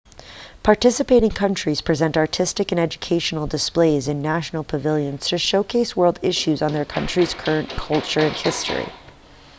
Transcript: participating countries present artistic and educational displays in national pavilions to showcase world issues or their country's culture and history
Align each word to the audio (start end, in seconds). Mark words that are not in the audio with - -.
participating 0.63 1.29
countries 1.29 1.81
present 1.81 2.17
artistic 2.17 2.71
and 2.71 2.81
educational 2.81 3.45
displays 3.45 4.07
in 4.07 4.19
national 4.19 4.63
pavilions 4.63 5.27
to 5.27 5.37
showcase 5.37 5.95
world 5.95 6.17
issues 6.23 6.63
or 6.63 6.71
their 6.71 6.85
country's 6.85 7.35
culture 7.35 8.19
and 8.21 8.31
history 8.33 8.91